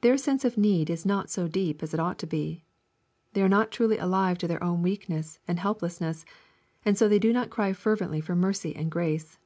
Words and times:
Their 0.00 0.16
sense 0.16 0.46
of 0.46 0.56
need 0.56 0.88
is 0.88 1.04
not 1.04 1.28
so 1.28 1.46
deep 1.46 1.82
as 1.82 1.92
it 1.92 2.00
ought 2.00 2.18
to 2.20 2.26
be. 2.26 2.64
They 3.34 3.42
are 3.42 3.46
not 3.48 3.70
truly 3.70 3.98
alive 3.98 4.38
to 4.38 4.48
their 4.48 4.64
own 4.64 4.80
weakness 4.80 5.38
and 5.46 5.58
helplessness, 5.58 6.24
and 6.82 6.98
BO 6.98 7.08
they 7.08 7.18
do 7.18 7.30
not 7.30 7.50
cry 7.50 7.74
fervently 7.74 8.22
for 8.22 8.34
mercy 8.34 8.74
and 8.74 8.90
grace. 8.90 9.38